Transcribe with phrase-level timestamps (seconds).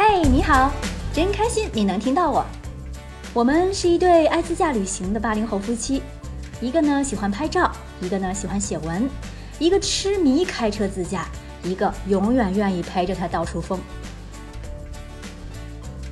[0.00, 0.70] 嘿，你好，
[1.12, 2.46] 真开心你能听到我。
[3.34, 6.00] 我们是一对爱自驾旅行的八零后夫妻，
[6.60, 7.68] 一个呢喜欢拍照，
[8.00, 9.10] 一个呢喜欢写文，
[9.58, 11.26] 一个痴迷开车自驾，
[11.64, 13.76] 一个永远愿意陪着他到处疯。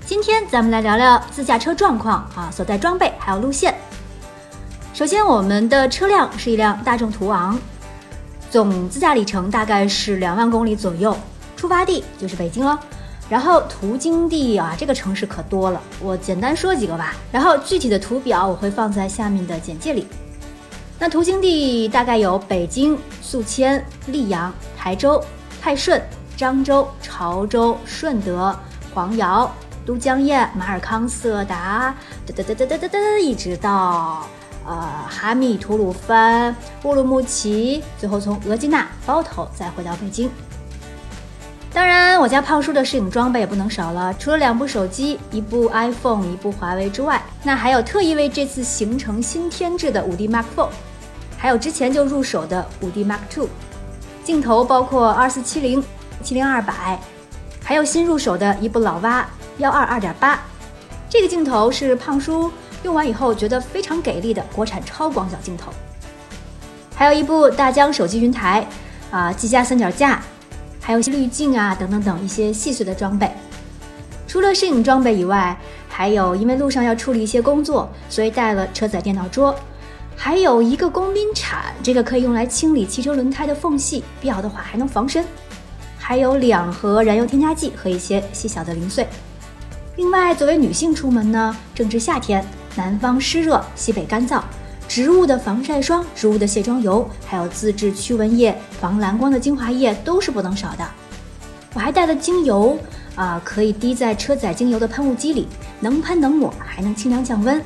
[0.05, 3.73] 今天咱们来聊聊自驾车状况啊，所带装备还有路线。
[4.95, 7.57] 首先，我们的车辆是一辆大众途昂，
[8.51, 11.17] 总自驾里程大概是两万公里左右，
[11.57, 12.77] 出发地就是北京了。
[13.29, 17.15] 然后途经地啊，这个城市可多了，我简单说几个吧。
[17.33, 20.07] 然后具体的图表我会放在下面的简介里。
[20.99, 25.23] 那途经地大概有北京、宿迁、溧阳、台州、
[25.61, 26.01] 泰顺、
[26.39, 28.57] 漳州、潮州、顺德、
[28.95, 29.51] 黄姚。
[29.85, 31.95] 都江堰、马尔康、色达，
[32.27, 34.27] 哒哒哒哒哒哒哒，一直到
[34.67, 40.29] 呃哈密、吐鲁番、乌鲁木齐，最后从额济纳、包头再回到北京。
[41.77, 50.69] 当然，我家胖叔的摄影装备也不能少了，除了两部手机，一部 iPhone，一部华为之外，那还有特意为这次行程新添置的五 D Mark IV，
[51.37, 53.47] 还有之前就入手的五 D Mark II。
[54.25, 55.85] 镜头包括二四七零、
[56.23, 56.99] 七零二百，
[57.63, 59.29] 还有新入手的一部老蛙。
[59.59, 60.41] 幺二二点八，
[61.11, 62.51] 这个镜头是胖叔
[62.85, 65.71] 用完以后觉得非常给力的国产超广角镜头。
[66.95, 68.67] 还有一部大疆手机云台，
[69.11, 70.23] 啊，机加三脚架，
[70.87, 73.29] 还有一些滤镜啊等等等一些细碎的装备。
[74.29, 79.53] 除了摄影装备以外，还有因为路上要处理一些工作，所以带了车载电脑桌，
[80.15, 85.25] 还有一个工兵铲，这个可以用来清理汽车轮胎的缝隙，必要的话还能防身。
[85.99, 89.09] 还有两盒燃油添加剂和一些细小的零碎。
[89.97, 92.45] 另外，作为女性出门呢，正值夏天，
[92.77, 94.41] 南方湿热，西北干燥，
[94.89, 100.87] 植物的防晒霜、植物的卸妆油，还有自制驱蚊液、防蓝光的精华液都是不能少的。
[101.75, 102.79] 我还带了精油，
[103.15, 105.49] 啊，可以滴在车载精油的喷雾机里，
[105.81, 107.63] 能喷能抹，还能清凉降温。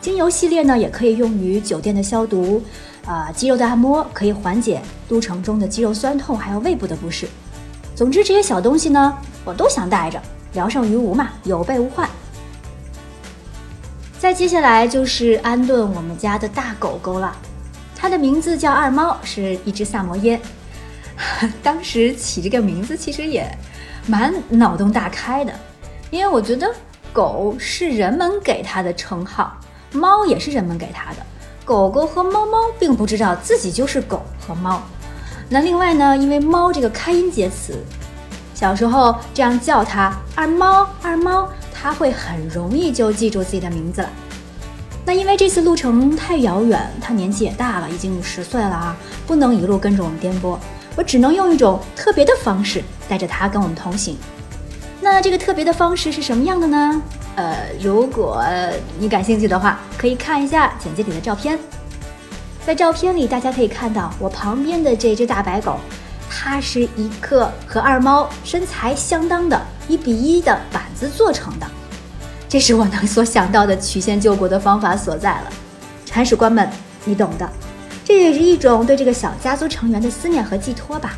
[0.00, 2.62] 精油系列呢，也可以用于酒店的消毒，
[3.06, 7.26] 啊，肌肉的按摩，可以缓解路程中的肌肉酸痛，还有胃部的不适。
[7.94, 10.20] 总之，这些小东西呢，我都想带着。
[10.54, 12.08] 聊胜于无嘛，有备无患。
[14.18, 17.34] 再接下来就是安顿我们家的大狗狗了，
[17.94, 20.40] 它的名字叫二猫，是一只萨摩耶。
[21.62, 23.48] 当时起这个名字其实也
[24.06, 25.52] 蛮脑洞大开的，
[26.10, 26.68] 因为我觉得
[27.12, 29.56] 狗是人们给它的称号，
[29.92, 31.18] 猫也是人们给它的。
[31.64, 34.82] 狗狗和猫猫并不知道自己就是狗和猫。
[35.48, 37.78] 那另外呢，因为猫这个开音节词。
[38.52, 41.48] 小时候这样叫它二猫二猫，
[41.80, 44.10] 它会很容易就记住自己的名字了。
[45.04, 48.96] 那因为这次路程太遥远，它年纪也大了，已经十岁了啊，
[49.26, 50.58] 不能一路跟着我们颠簸，
[50.96, 54.18] 我只能用一种特别的方式带着它跟我们同行。
[55.00, 57.02] 那这个特别的方式是什么样的呢？
[57.36, 58.44] 呃，如果
[58.98, 61.58] 你感兴趣的话，可以看一下简介里的照片。
[62.66, 65.78] 在照片里，大家可以看到我旁边的这只大白狗。
[66.28, 71.66] 它是一个和二猫身材相当的一比一的板子做成的，
[72.48, 75.44] 这是我能所想到的曲线救国的方法所在了。
[76.04, 76.68] 铲屎官们，
[77.04, 77.50] 你懂的，
[78.04, 81.14] 这也是一种对这个小家族成员的思念和寄托吧。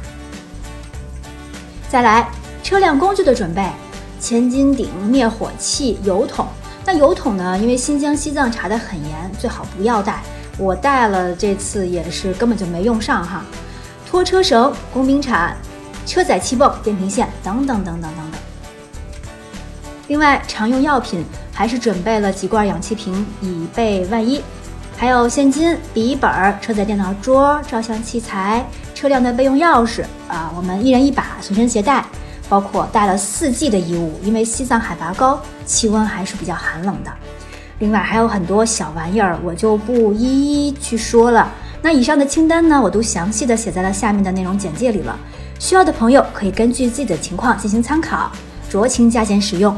[1.88, 2.30] 再来，
[2.62, 3.68] 车辆工具的准备：
[4.20, 6.46] 千斤顶、灭火器、油桶。
[6.84, 7.58] 那油桶呢？
[7.58, 10.22] 因为新疆、西藏查得很严，最好不要带。
[10.58, 13.44] 我带了，这次也是根本就没用上哈。
[14.08, 15.56] 拖车绳、工兵铲、
[16.06, 18.39] 车载气泵、电瓶线等等等等等等。
[20.10, 24.42] 另外，常用药品还是准备了几罐氧气瓶，以备万一。
[24.96, 26.28] 还有现金、笔记本、
[26.60, 32.04] 车载电脑桌、照相器材、车辆的备用钥匙啊，我们一人一把随身携带。
[32.48, 37.12] 包括带了四季的衣物，因为西藏海拔高，气温还是比较寒冷的。
[37.78, 41.48] 另外还有很多小玩意儿，我就不一一去说了。
[41.80, 45.16] 那以上的清单呢，我都详细的写在了下面的内容简介里了，
[45.60, 48.28] 需要的朋友可以根据自己的情况进行参考，
[48.68, 49.72] 酌情加减使用。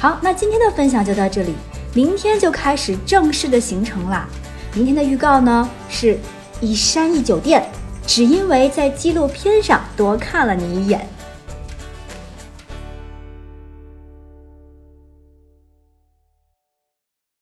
[0.00, 1.54] 好，那今天的分享就到这里，
[1.92, 4.26] 明天就开始正式的行程啦。
[4.72, 6.18] 明天的预告呢是
[6.58, 7.62] 一山一酒店，
[8.06, 11.06] 只因为在纪录片上多看了你一眼。